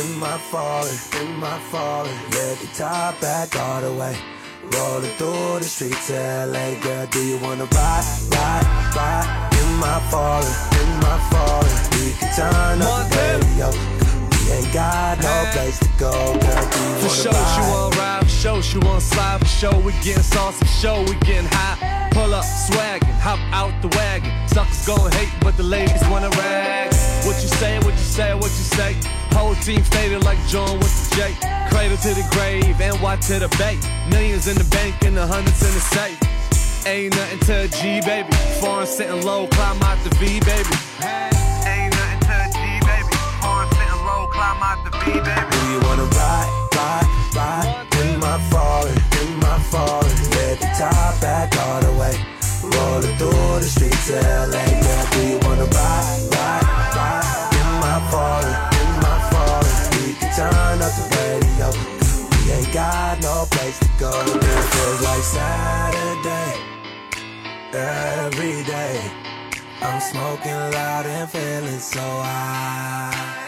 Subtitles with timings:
[0.00, 2.16] in my falling, in my falling?
[2.32, 4.16] Let the top back all the way.
[4.72, 7.06] Rolling through the streets of LA, girl.
[7.06, 8.66] Do you wanna ride, ride,
[8.96, 9.28] ride
[9.60, 11.76] in my falling, in my falling?
[11.96, 13.68] We can turn up the radio.
[14.30, 16.64] We ain't got no place to go, girl.
[17.00, 20.22] For wanna sure, she want ride, for sure, she wanna slide, for sure, we getting
[20.22, 22.08] saucy, sure, we getting high.
[22.12, 24.32] Pull up, swaggin', hop out the wagon.
[24.48, 26.92] Suckers gon' hate, but the ladies wanna rag.
[27.24, 29.19] What you say, what you say, what you say?
[29.32, 31.34] Whole team faded like John with the J.
[31.70, 33.78] Cradle to the grave, and NY to the bay.
[34.10, 36.18] Millions in the bank and the hundreds in the safe.
[36.86, 38.32] Ain't nothing to a G, baby.
[38.60, 40.74] Foreign sitting low, climb out the V, baby.
[41.68, 43.14] Ain't nothing to a G, baby.
[43.42, 45.46] Foreign sitting low, climb out the V, baby.
[45.52, 50.16] Do you wanna ride, ride, ride in my falling, in my falling?
[50.40, 52.16] Let the top back all the way.
[52.64, 55.06] Rolling through the streets of LA, girl.
[55.12, 58.69] Do you wanna ride, ride, ride in my falling,
[62.52, 64.10] Ain't got no place to go.
[64.10, 66.52] It feels like Saturday
[67.72, 69.00] every day.
[69.80, 73.39] I'm smoking loud and feeling so high.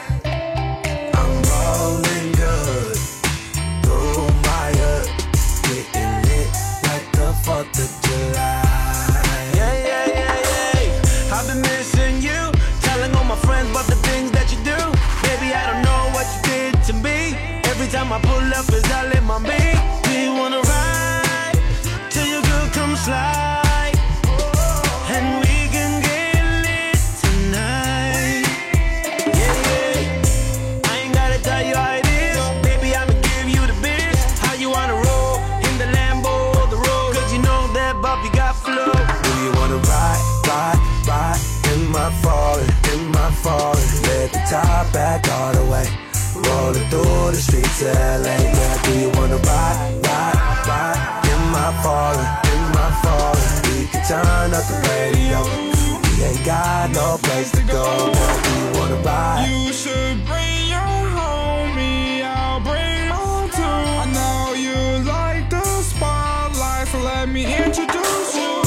[67.02, 68.62] Let me introduce you.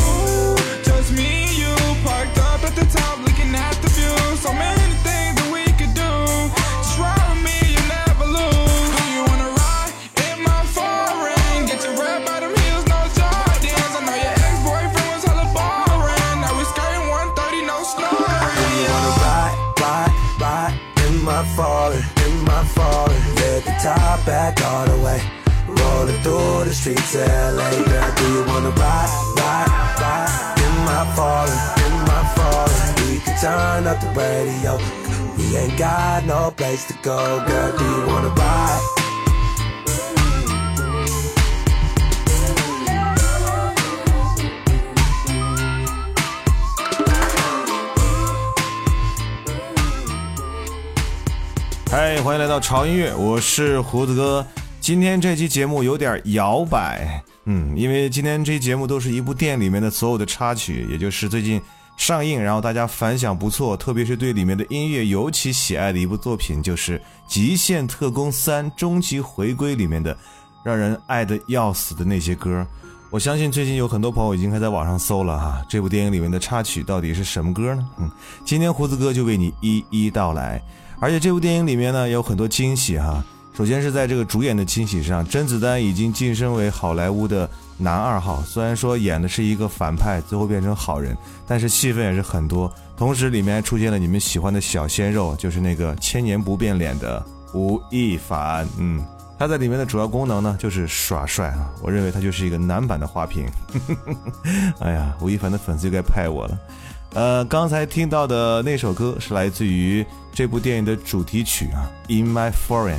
[0.84, 4.16] Just me and you, parked up at the top, looking at the view.
[4.38, 6.13] So many things that we could do.
[6.84, 8.90] Just ride with me, you never lose.
[8.97, 9.94] Do you wanna ride
[10.28, 11.66] in my foreign?
[11.66, 13.94] Get your red bottom heels, no Jordans.
[13.95, 16.38] I know your ex-boyfriend was hella boring.
[16.44, 18.72] Now we skirting 130, no snoring.
[18.75, 20.13] You wanna ride, ride,
[20.44, 20.75] ride
[21.07, 23.24] in my falling, in my falling.
[23.40, 25.34] Let the top back all the way.
[26.25, 28.12] Through the streets of LA, girl.
[28.16, 29.69] Do you wanna ride, ride,
[30.02, 32.96] ride in my falling, in my falling?
[33.06, 34.80] We can turn up the radio.
[35.38, 37.78] We ain't got no place to go, girl.
[37.78, 38.81] Do you wanna ride?
[51.92, 54.44] 嗨，欢迎来到潮音乐，我是胡子哥。
[54.85, 61.59] 今天这期节目有点摇摆，嗯，因为今天这期节目都是一部电影里面的所有的插曲，也就是最近
[61.97, 70.15] 上映，然后大家反响不错，特别是对里面的音乐尤其喜爱的一部作品，就是《极限特工三：终极回归》里面的
[70.63, 72.63] 让人爱的要死的那些歌。
[73.09, 77.89] 我相信最近有很多朋友已经开始在网上搜了哈，这部电影里面的插曲到底是什么歌呢？
[77.97, 78.11] 嗯，
[78.45, 80.61] 今天胡子哥就为你一一道来。
[80.99, 83.25] 而且这部电影里面呢有很多惊喜哈。
[83.56, 88.44] 首先是在这个主演的惊喜上，甄子丹已经晋升为好莱坞的男二号。
[88.44, 91.16] 虽然说演的是一个反派，最后变成好人，
[91.48, 92.69] 但是戏份也是很多。
[92.98, 98.68] 同时里面还出现了你们喜欢的小鲜肉，就是那个千年不变脸的吴亦凡。
[98.78, 99.02] 嗯，
[99.40, 103.46] 他在里面的主要功能呢就是耍帅啊，我认为他就是一个男版的花瓶。
[104.81, 106.60] 哎呀，吴亦凡的粉丝又该派我了。
[107.13, 112.96] 呃，刚才听到的那首歌是来自于这部电影的主题曲啊，《In My Foreign》。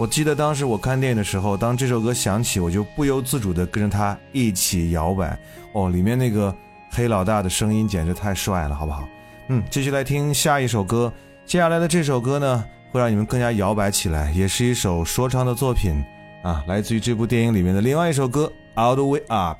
[0.00, 5.38] 我记得当时我看电影的时候，当这首歌响起，我就不由自主地跟着它一起摇摆。
[5.74, 6.56] 哦，里面那个
[6.90, 9.06] 黑老大的声音简直太帅了，好不好？
[9.48, 11.12] 嗯，继续来听下一首歌。
[11.44, 16.02] 接下来的这首歌呢，会让你们更加摇摆起来，也是一首说唱的作品
[16.42, 18.50] 啊，来自于这部电影里面的另外一首歌
[18.80, 19.58] 《All the Way Up》。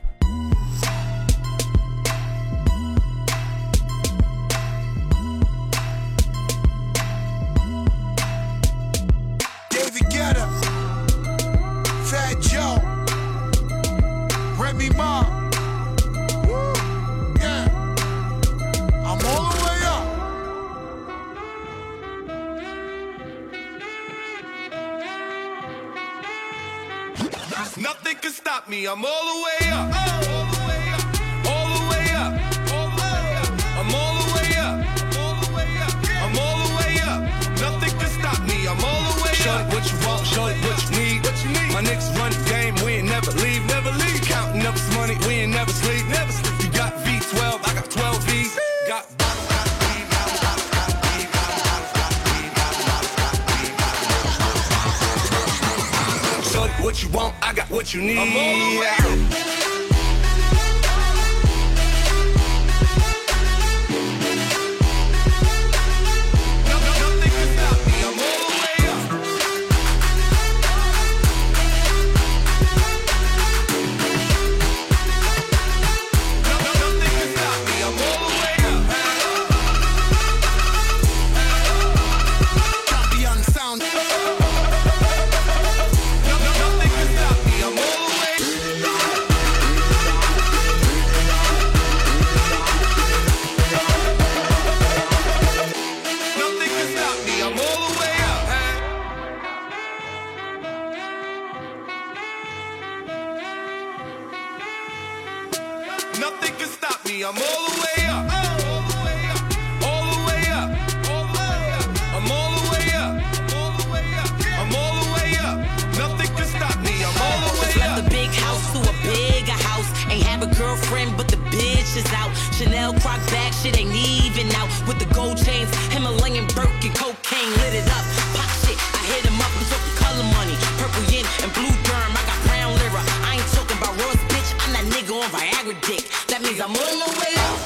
[135.75, 136.09] Dick.
[136.29, 137.61] That means I'm on the way it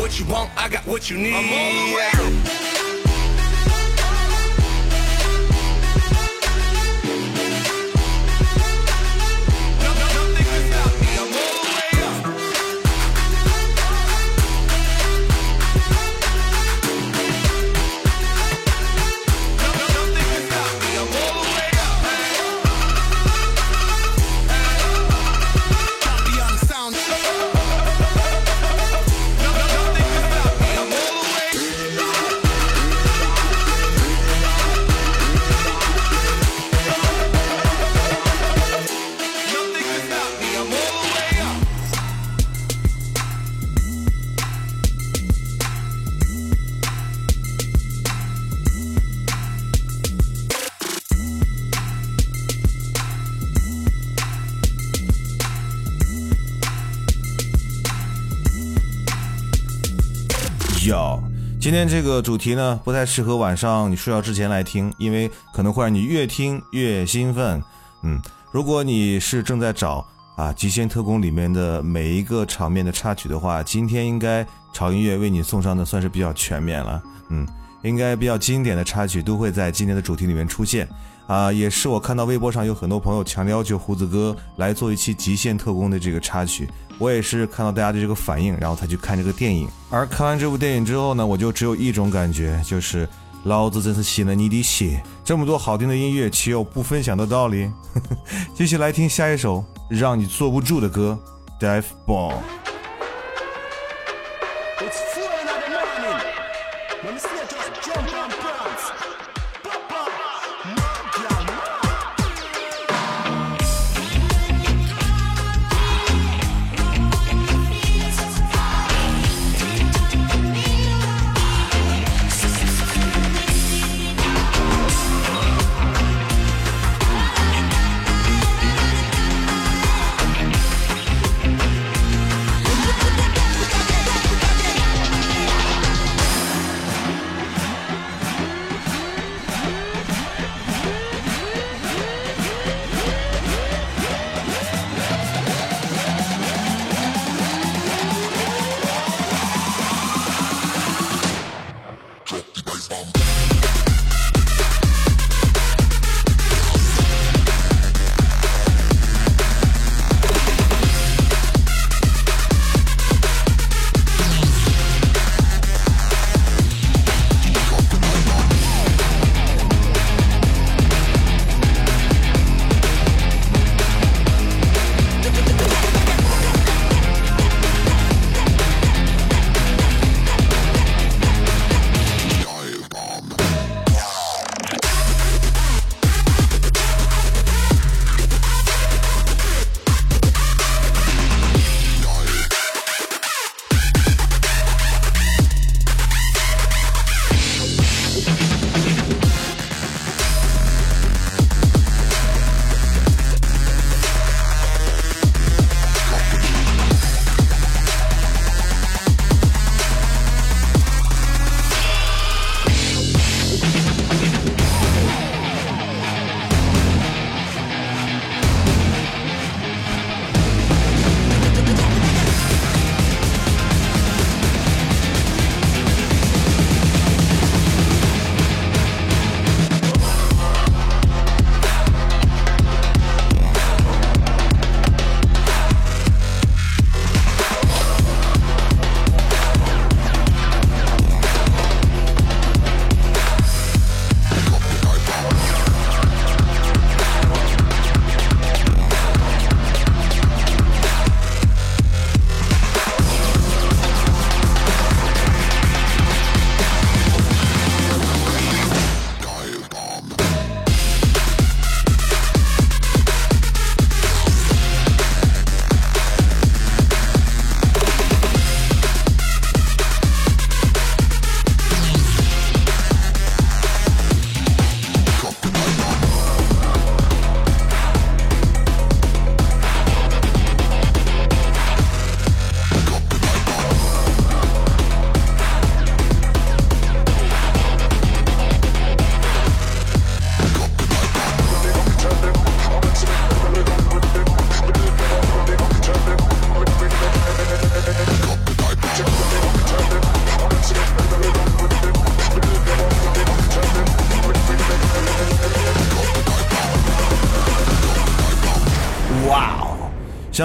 [0.00, 0.50] what you want.
[0.56, 2.67] I got what you need.
[60.86, 61.20] 有，
[61.60, 67.62] 今天这个主题呢，不太适合晚上你睡觉之前来听，因为可能会让你越听越兴奋。
[68.02, 68.20] 嗯，
[68.52, 70.06] 如果你是正在找
[70.36, 77.02] 啊《极限特工》里面的每一个场面的插曲的话，今天应该潮音乐为你送上的算是比较全面了。
[77.30, 77.46] 嗯，
[77.82, 80.88] 应该比较经典的插曲都会在今天的主题里面出现。
[81.28, 86.66] 啊，也是我看到微博上有很多朋友强烈要求胡子哥来做一期《极限特工》的这个插曲，
[86.98, 89.68] 我也是看到大家的这个反应，然后才去看这个电影。
[89.90, 93.06] 而看完这部电影之后呢，我就只有一种感觉，就是
[93.44, 95.02] 老子真是吸了你的血。
[95.22, 97.70] 这么多好听的音乐，岂有不分享的道理？
[98.56, 101.18] 继续来听下一首让你坐不住的歌，
[101.62, 102.32] 《Dive Ball》。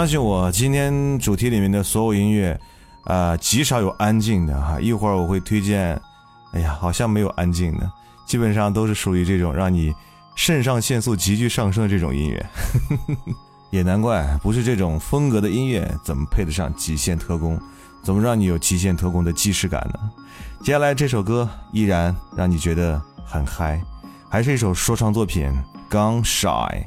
[0.03, 2.59] 相信我，今天主题里面的所有音乐，
[3.05, 4.77] 呃，极少有安静的哈。
[4.77, 5.97] 一会儿我会推荐，
[6.51, 7.89] 哎呀，好像没有安静的，
[8.25, 9.93] 基本上都是属于这种让你
[10.35, 12.45] 肾上腺素急剧上升的这种音乐。
[13.71, 17.57] 也难怪，不是这种风格的音乐，怎么配得上极限特工？
[18.03, 20.11] 怎么让你有极限特工的既视感呢？
[20.65, 23.81] 接下来这首歌依然让你觉得很嗨，
[24.27, 25.49] 还是一首说唱作品
[25.89, 26.83] 《Gone Shy》。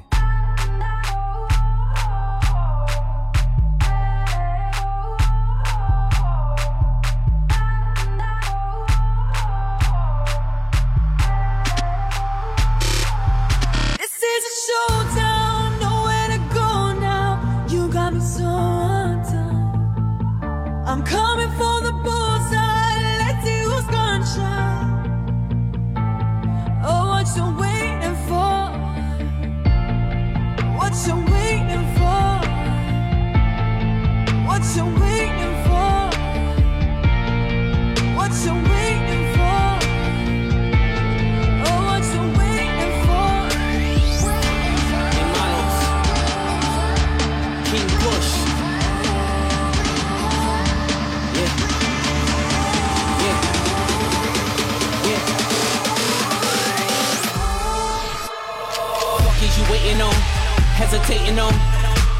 [60.97, 61.53] Hesitating on?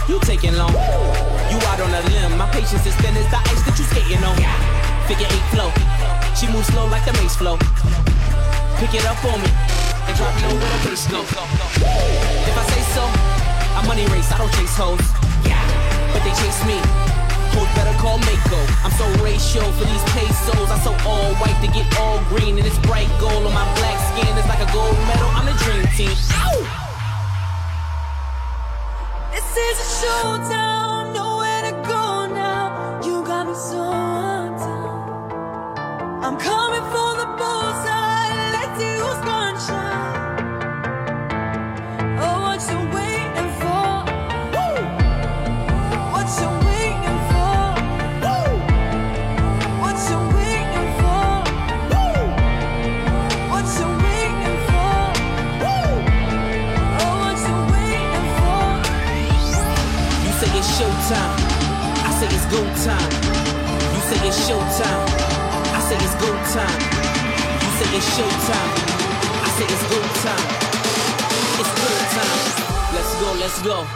[0.05, 0.69] You taking long.
[1.49, 2.37] You out on a limb.
[2.37, 4.37] My patience is thin as the ice that you skating on.
[5.09, 5.73] Figure eight flow.
[6.37, 7.57] She moves slow like the mace flow.
[8.77, 11.25] Pick it up on me and drop low where the bass go.
[11.25, 15.01] If I say so, I money race, I don't chase hoes.
[16.13, 16.77] But they chase me.
[17.57, 18.61] Hoes better call Mako.
[18.85, 20.69] I'm so ratio for these pesos.
[20.69, 23.97] I so all white to get all green, and it's bright gold on my black
[24.13, 24.29] skin.
[24.37, 25.33] It's like a gold medal.
[25.33, 26.13] I'm the dream team.
[26.45, 26.86] Ow!
[36.27, 36.66] I'm coming
[61.07, 61.39] showtime.
[62.03, 63.11] I say it's go time.
[63.95, 65.07] You say it's showtime.
[65.71, 66.81] I say it's go time.
[67.63, 68.71] You say it's showtime.
[69.39, 70.47] I say it's go time.
[71.63, 72.39] It's go time.
[72.91, 73.87] Let's go, let's go.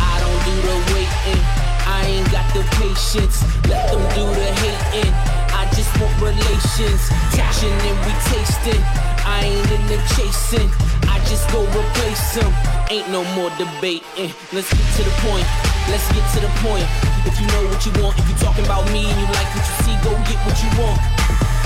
[0.00, 1.42] I don't do the waiting.
[1.84, 3.44] I ain't got the patience.
[3.68, 5.12] Let them do the hating.
[5.52, 7.02] I just want relations.
[7.36, 8.82] Touching and we tasting.
[9.28, 10.70] I ain't in the chasing.
[11.12, 12.52] I just go replace them.
[12.88, 14.32] Ain't no more debating.
[14.52, 15.77] Let's get to the point.
[15.90, 16.86] Let's get to the point.
[17.26, 19.64] If you know what you want, if you're talking about me and you like what
[19.64, 21.00] you see, go get what you want.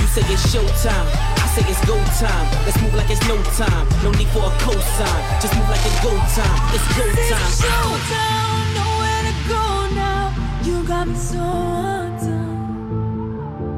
[0.00, 1.08] You say it's showtime.
[1.42, 2.46] I say it's go time.
[2.64, 3.86] Let's move like it's no time.
[4.02, 5.22] No need for a cosign.
[5.42, 6.60] Just move like it's go time.
[6.74, 7.52] It's go This is a time.
[7.62, 9.64] showdown, nowhere to go
[9.94, 10.24] now.
[10.62, 12.60] You got me so undone.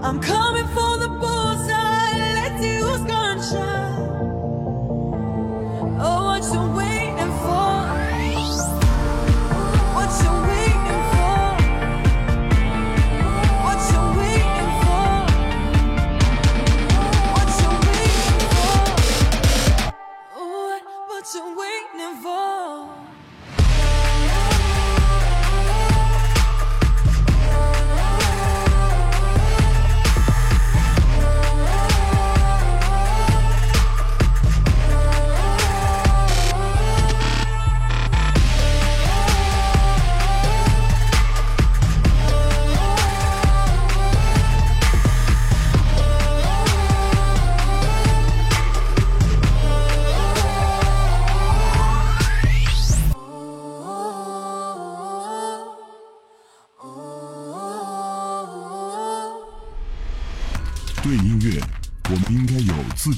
[0.05, 0.94] I'm coming for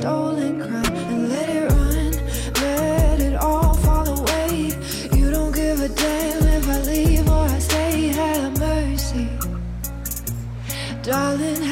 [0.00, 2.12] Stolen crown and let it run.
[2.62, 4.70] Let it all fall away.
[5.16, 8.08] You don't give a damn if I leave or I stay.
[8.20, 9.28] Have mercy.
[11.02, 11.62] Darling,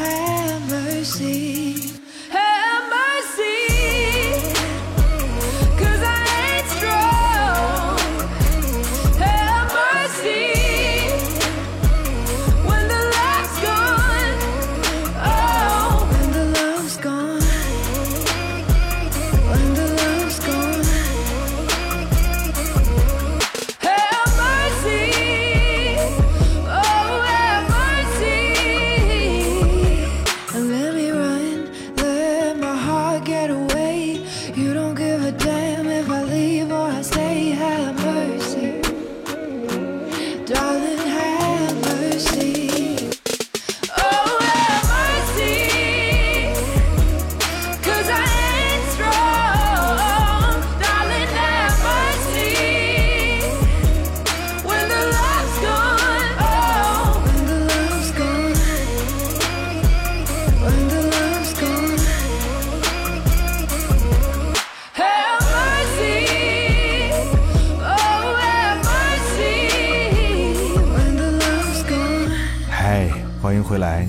[73.79, 74.09] 来，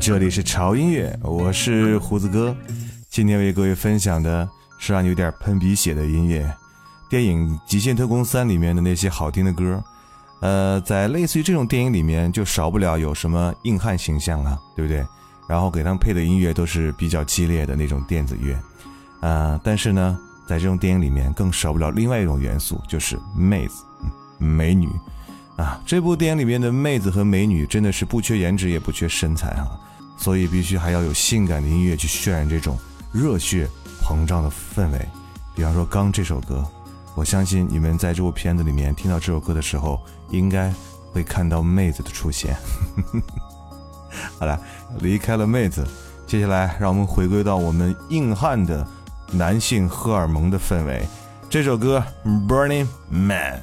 [0.00, 2.56] 这里是潮音乐，我是胡子哥。
[3.10, 6.50] 今天为各位分享的是让你有点喷鼻血的音乐，
[7.08, 9.82] 电影《极限特工三》里面的那些好听的歌。
[10.40, 15.04] 呃，在类似于这种电影里面，就少不了有什么硬汉形象啊，对不对？
[15.48, 18.58] 然后给他们配的音乐都是比较激烈的那种电子乐。
[19.20, 23.84] 啊、但是呢，在这种电影里面更少不了另外一种元素，就是妹子，
[24.38, 24.88] 美女。
[25.56, 29.70] 啊，这部电影里面的妹子和美女真的是不缺颜值也不缺身材啊，
[30.18, 32.76] 所以必须还要有性感的音乐去渲染这种
[33.12, 33.68] 热血
[34.02, 34.98] 膨胀的氛围。
[35.54, 36.64] 比方说刚这首歌，
[37.14, 40.74] 我相信你们在这部片子里面听到这首歌的时候，应该
[41.12, 42.56] 会看到妹子的出现。
[44.38, 44.60] 好了，
[44.98, 45.86] 离开了妹子，
[46.26, 48.84] 接下来让我们回归到我们硬汉的
[49.30, 51.06] 男性荷尔蒙的氛围。
[51.48, 52.02] 这首歌
[52.48, 53.62] 《Burning Man》。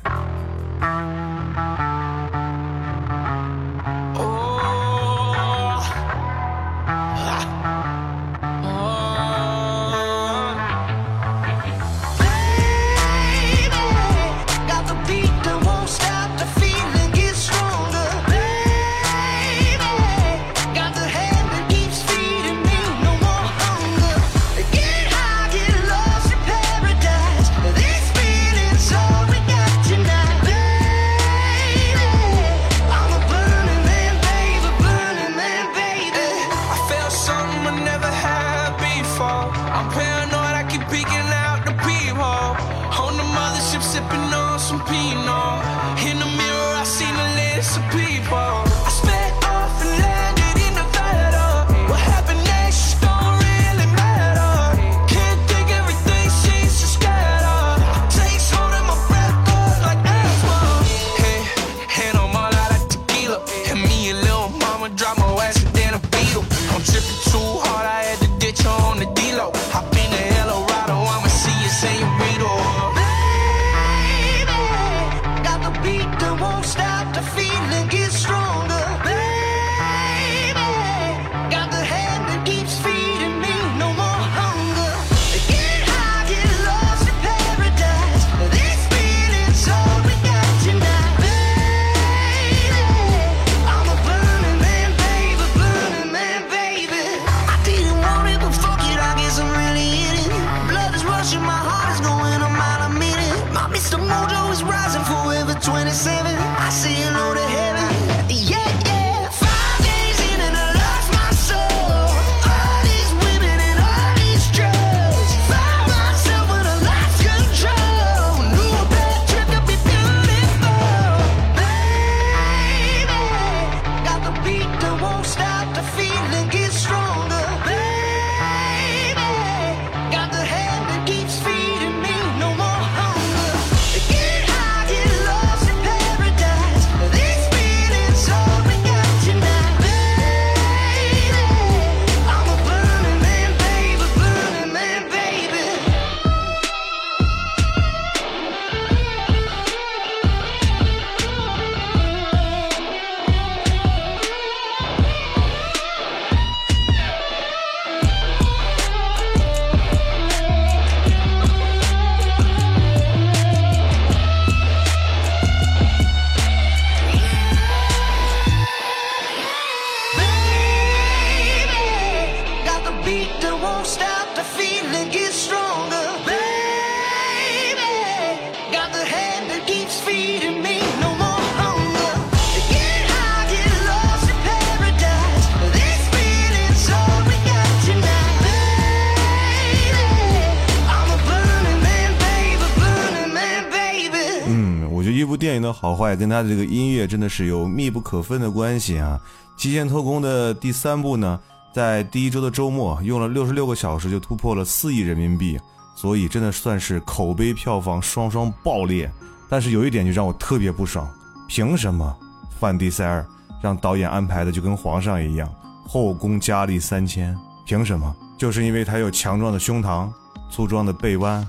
[194.64, 199.20] 嗯，我觉得一部电影的好坏跟它的这个音乐真的是有密不可分的关系啊。
[199.62, 201.40] 《极限特工》的第三部呢，
[201.74, 205.60] 在第一周的周末用了六十六个小时就突破了四亿人民币，
[205.96, 209.12] 所以真的算是口碑票房双双爆裂。
[209.50, 211.10] 但是有一点就让我特别不爽，
[211.48, 212.16] 凭什么
[212.60, 213.26] 范迪塞尔
[213.62, 215.54] 让导演安排的就跟皇上一样，
[215.88, 217.36] 后宫佳丽三千？
[217.66, 218.16] 凭什么？
[218.38, 220.10] 就是因为他有强壮的胸膛、
[220.50, 221.46] 粗壮的背弯，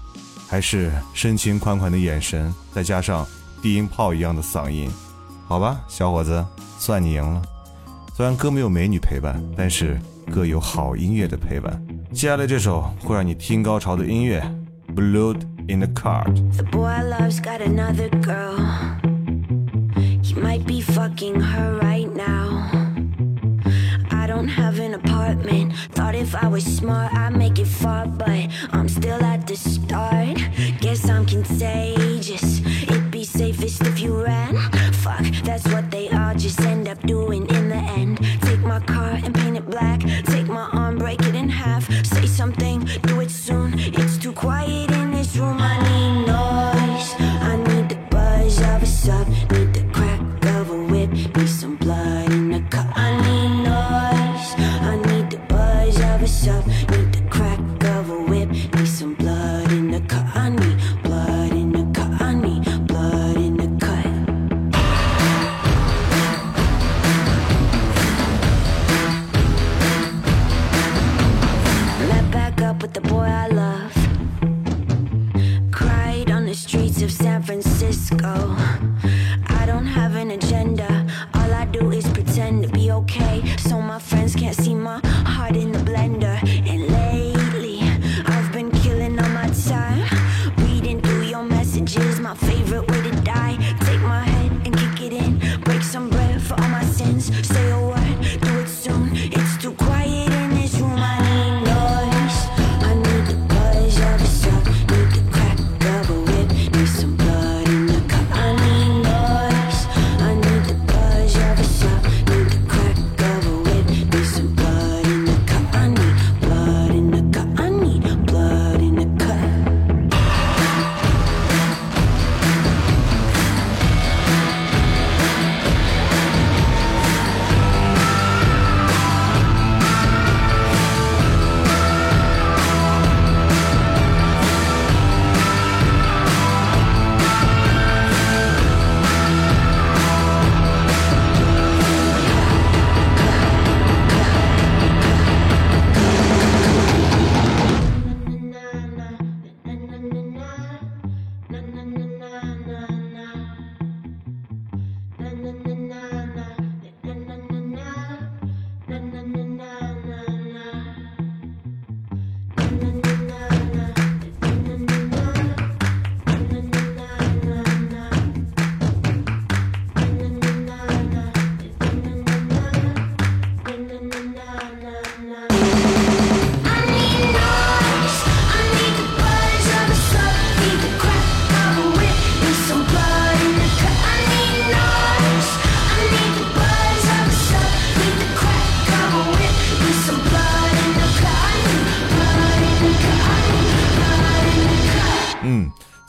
[0.53, 3.27] 还是深情款款的眼神，再加上
[3.63, 4.91] 低音炮一样的嗓音？
[5.49, 6.45] 好吧，小伙子，
[6.79, 7.41] 算你赢了。
[8.15, 9.99] 虽然歌没有美女陪伴，但是
[10.31, 11.83] 歌有好音乐的陪伴。
[12.13, 14.45] 接下来这首会让你听高潮的音乐，
[14.95, 16.37] 《Blood in the Card》。
[16.59, 18.59] The boy love's got another girl.
[20.23, 22.42] He might be fucking her right now.
[24.93, 25.73] An apartment.
[25.93, 30.37] Thought if I was smart, I'd make it far, but I'm still at the start.
[30.81, 32.61] Guess I'm contagious.
[32.83, 34.57] It'd be safest if you ran.
[35.05, 38.19] Fuck, that's what they all just end up doing in the end.
[38.43, 40.03] Take my car and paint it black.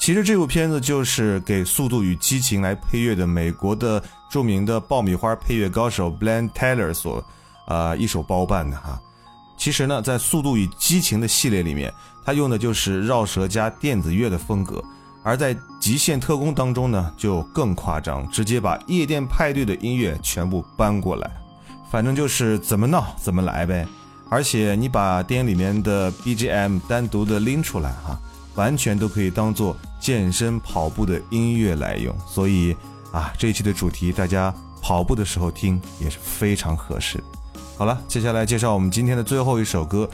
[0.03, 7.23] 其实这部片子就是给《速度与激情》来配乐的美国的著名的爆米花配乐高手 Blan Taylor 所
[7.67, 9.01] 呃一手包办的哈。
[9.57, 11.89] 其实呢，在《速度与激情》的系列里面，
[12.25, 14.83] 他用的就是绕舌加电子乐的风格，
[15.23, 21.31] 而在《极限特工》当中呢，就更夸张，直接把夜店派对的音乐全部搬过来，
[21.89, 23.87] 反正就是怎么闹怎么来呗。
[24.29, 28.19] 而且你把电影里面的 BGM 单独的拎出来哈、
[28.55, 32.15] 完全都可以当做健身跑步的音乐来用。
[32.27, 32.75] 所以
[33.11, 37.23] 啊，这一期的主题大家跑步的时候听也是非常合适。
[37.77, 40.09] 好了，接下来介绍我们今天的最后一首歌。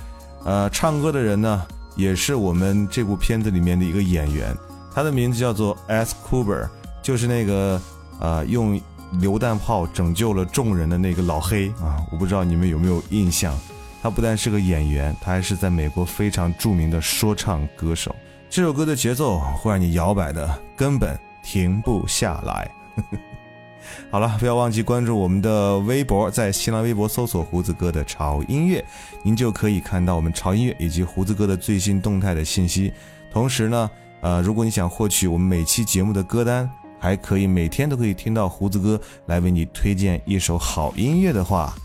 [0.45, 4.55] 呃，唱歌的人呢，也是我们这部片子里面的一个演员，
[4.93, 6.15] 他的名字叫做 S.
[6.29, 6.69] Cooper，
[7.03, 7.81] 就是那个
[8.19, 8.79] 呃用
[9.19, 12.01] 榴弹炮拯救了众人的那个老黑啊。
[12.11, 13.53] 我不知道你们有没有印象。
[14.01, 18.15] 他不但是个演员，他还是在美国非常著名的说唱歌手。
[18.51, 22.69] 这首歌的节奏会让你摇摆的根本停不下来。
[24.09, 28.83] 好了，不要忘记关注我们的微博，在新浪微博搜索“胡子哥的潮音乐”，
[29.21, 32.91] 您就可以看到我们潮音乐以及胡子哥的最新动态的信息。
[33.31, 33.89] 同时呢，
[34.21, 36.67] 呃，如果你想获取我们每期节目的歌单，
[36.99, 41.75] 还可以每天都可以听到胡子哥来为你推荐一首好音乐的话，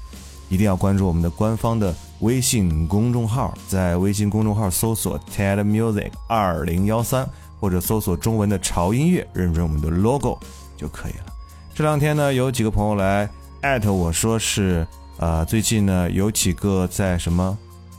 [0.48, 1.94] 一定要关注我们的官方的
[2.25, 7.29] 微信公众号，在微信公众号搜索 TED Music 二零幺三，
[7.61, 10.39] 或者搜索中文的潮音乐，认准我们的 logo
[10.75, 11.27] 就可以了。
[11.75, 13.29] 这两天呢，有几个朋友来
[13.61, 14.87] 艾特我说是，
[15.19, 17.59] 呃，最近呢有几个在什么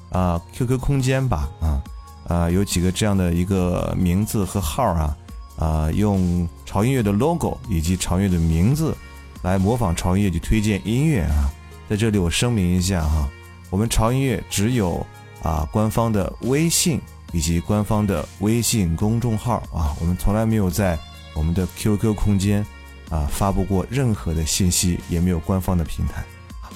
[0.10, 1.84] 啊 QQ 空间吧，啊
[2.28, 5.16] 啊有几个这样的一个名字和号啊。
[5.58, 8.94] 啊，用潮音乐的 logo 以及潮音乐的名字
[9.42, 11.48] 来模仿潮音乐去推荐音乐啊！
[11.90, 13.26] 在这里我声明一下哈，
[13.69, 15.06] 我们潮音乐只有
[15.41, 17.01] 啊官方的微信
[17.34, 20.97] 以及官方的微信公众号啊，我们从来没有在
[21.36, 22.65] 我们的 QQ 空间
[23.10, 26.23] 啊发布过任何的信息，也没有官方的平台，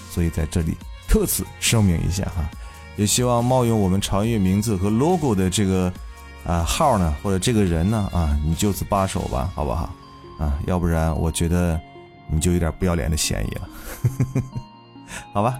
[0.09, 0.75] 所以在这里
[1.07, 2.49] 特此声明一下哈，
[2.95, 5.91] 也希望冒用我们潮音乐名字和 logo 的这个。
[6.45, 9.93] 啊，号呢，或者这个人呢，啊，你就此罢手吧，好不好？
[10.39, 11.79] 啊，要不然我觉得
[12.31, 13.69] 你就有点不要脸的嫌疑了，
[15.33, 15.59] 好吧？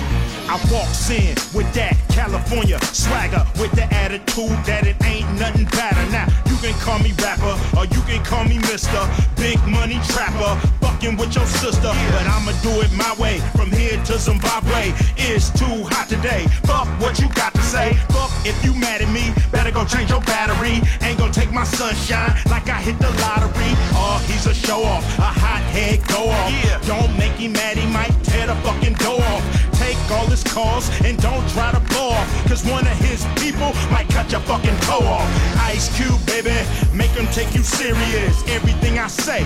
[0.47, 6.03] I walks in with that California swagger, with the attitude that it ain't nothing better.
[6.11, 6.27] Now
[6.61, 9.01] can call me rapper, or you can call me Mister
[9.35, 11.91] Big Money Trapper, fucking with your sister.
[12.13, 14.93] But I'ma do it my way, from here to Zimbabwe.
[15.17, 16.45] It's too hot today.
[16.63, 17.93] Fuck what you got to say.
[18.13, 20.81] Fuck if you mad at me, better go change your battery.
[21.01, 23.73] Ain't gonna take my sunshine like I hit the lottery.
[23.97, 26.85] Oh, he's a show off, a hot head go off.
[26.85, 29.43] Don't make him mad, he might tear the fucking door off.
[29.81, 32.47] Take all his calls and don't try to blow off.
[32.47, 35.25] Cause one of his people might cut your fucking toe off.
[35.57, 36.50] Ice Cube, baby,
[36.93, 38.43] make him take you serious.
[38.47, 39.43] Everything I say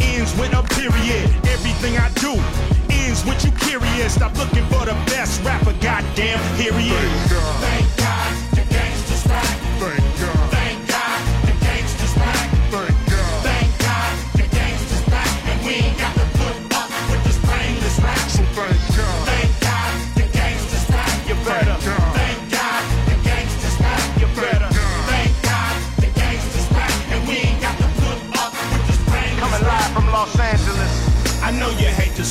[0.00, 1.26] ends with a period.
[1.46, 2.34] Everything I do
[2.90, 4.14] ends with you curious.
[4.14, 7.32] Stop looking for the best rapper, goddamn, here he is.
[7.60, 9.44] Thank God the gangsters back.
[9.78, 10.20] Thank God.
[10.20, 10.37] Thank God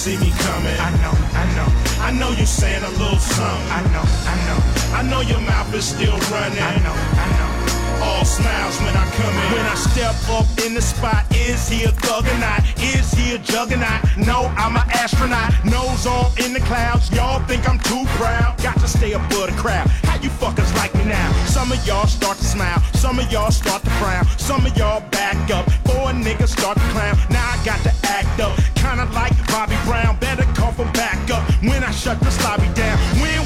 [0.07, 0.79] see me coming.
[0.79, 1.69] I know, I know.
[2.07, 3.71] I know you saying a little something.
[3.79, 4.59] I know, I know.
[4.99, 6.63] I know your mouth is still running.
[6.63, 7.46] I know, I know.
[9.17, 12.61] Smiles when I step up in the spot, is he a thug or not?
[12.77, 14.01] Is he a juggernaut?
[14.17, 15.53] No, I'm an astronaut.
[15.65, 17.11] Nose on in the clouds.
[17.11, 18.61] Y'all think I'm too proud.
[18.61, 19.87] Got to stay above the crowd.
[20.03, 21.31] How you fuckers like me now?
[21.45, 22.79] Some of y'all start to smile.
[22.93, 24.25] Some of y'all start to frown.
[24.37, 25.65] Some of y'all back up.
[25.87, 27.17] Four niggas start to clown.
[27.29, 28.55] Now I got to act up.
[28.75, 30.17] Kinda like Bobby Brown.
[30.19, 32.97] Better call for backup when I shut this lobby down.
[33.21, 33.36] When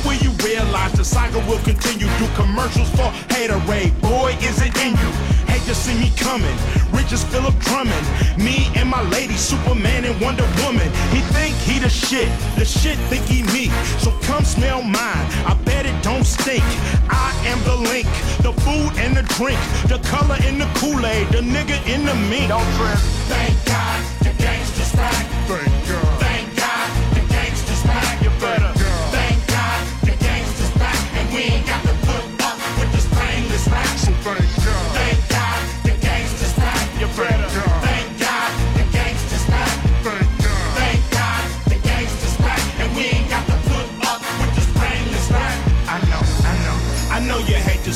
[0.64, 2.08] realize the saga will continue?
[2.18, 3.94] Do commercials for haterade.
[4.02, 5.12] Boy, is it in you.
[5.50, 6.56] Hate to see me coming.
[6.92, 8.06] Rich as Philip Drummond.
[8.38, 10.90] Me and my lady, Superman and Wonder Woman.
[11.12, 12.30] He think he the shit.
[12.58, 13.70] The shit think he me.
[14.00, 15.26] So come smell mine.
[15.50, 16.64] I bet it don't stink.
[17.10, 18.08] I am the link.
[18.46, 19.60] The food and the drink.
[19.88, 21.28] The color in the Kool-Aid.
[21.30, 22.50] The nigga in the mink.
[22.50, 23.00] Don't trip.
[23.34, 25.26] Thank God the gangsters back.
[25.48, 26.20] Thank God.
[26.20, 28.22] Thank God the gangsters back.
[28.24, 28.61] You better.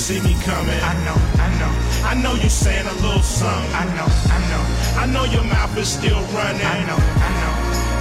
[0.05, 0.79] See me coming.
[0.85, 1.71] I know, I know.
[2.05, 3.73] I know you saying a little something.
[3.73, 4.63] I know, I know.
[5.01, 6.61] I know your mouth is still running.
[6.61, 7.53] I know, I know.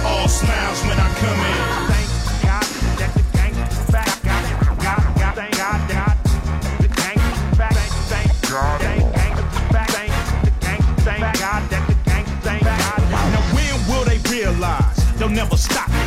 [0.09, 1.57] All smiles when I come in.
[1.89, 2.09] Thank
[2.45, 2.65] God
[3.01, 4.21] that the gangsters back.
[4.21, 4.45] God,
[4.85, 6.17] God, God, thank God that
[6.77, 7.73] the gangsters back.
[7.73, 8.81] Thank, thank God.
[8.81, 9.89] Thank gangsters back.
[9.89, 10.13] Thank
[10.45, 11.03] the.
[11.09, 12.43] Thank God that the gangsters.
[12.45, 13.01] Thank God.
[13.33, 16.05] Now when will they realize they'll never stop me?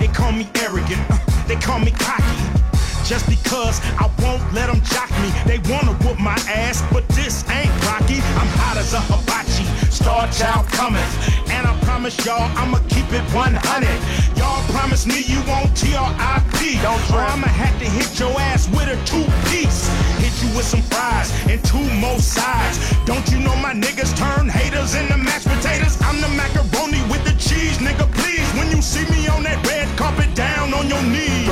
[0.00, 2.63] They call me arrogant, uh, they call me cocky.
[3.04, 5.28] Just because I won't let them jock me.
[5.44, 8.16] They wanna whoop my ass, but this ain't Rocky.
[8.40, 11.04] I'm hot as a hibachi, star child cometh.
[11.50, 14.40] And I promise y'all I'ma keep it 100.
[14.40, 16.80] Y'all promise me you won't TRIP.
[16.80, 17.28] Don't or trip.
[17.28, 19.84] I'ma have to hit your ass with a two piece.
[20.24, 22.80] Hit you with some fries and two more sides.
[23.04, 26.00] Don't you know my niggas turn haters into mashed potatoes?
[26.00, 28.08] I'm the macaroni with the cheese, nigga.
[28.16, 31.43] Please, when you see me on that red carpet, down on your knees.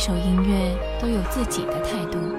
[0.00, 2.29] 一首音乐都有自己的态度。